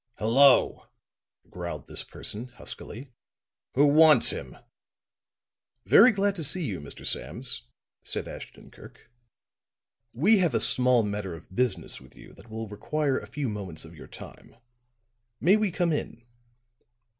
"Hello," 0.17 0.87
growled 1.51 1.85
this 1.87 2.03
person, 2.03 2.47
huskily. 2.55 3.11
"Who 3.75 3.85
wants 3.85 4.31
him?" 4.31 4.57
"Very 5.85 6.11
glad 6.11 6.35
to 6.37 6.43
see 6.43 6.65
you, 6.65 6.79
Mr. 6.81 7.05
Sams," 7.05 7.61
said 8.01 8.27
Ashton 8.27 8.71
Kirk. 8.71 9.11
"We 10.15 10.39
have 10.39 10.55
a 10.55 10.59
small 10.59 11.03
matter 11.03 11.35
of 11.35 11.55
business 11.55 12.01
with 12.01 12.15
you 12.15 12.33
that 12.33 12.49
will 12.49 12.67
require 12.67 13.19
a 13.19 13.27
few 13.27 13.47
moments 13.47 13.85
of 13.85 13.93
your 13.95 14.07
time. 14.07 14.55
May 15.39 15.55
we 15.55 15.69
come 15.69 15.93
in?" 15.93 16.23